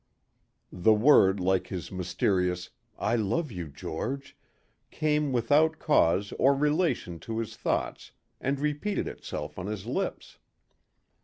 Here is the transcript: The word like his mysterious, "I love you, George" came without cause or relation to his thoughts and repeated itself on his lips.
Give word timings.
The 0.73 0.95
word 0.95 1.39
like 1.39 1.67
his 1.67 1.91
mysterious, 1.91 2.71
"I 2.97 3.15
love 3.15 3.51
you, 3.51 3.67
George" 3.67 4.35
came 4.89 5.31
without 5.31 5.77
cause 5.77 6.33
or 6.39 6.55
relation 6.55 7.19
to 7.19 7.37
his 7.37 7.55
thoughts 7.55 8.11
and 8.39 8.59
repeated 8.59 9.07
itself 9.07 9.59
on 9.59 9.67
his 9.67 9.85
lips. 9.85 10.39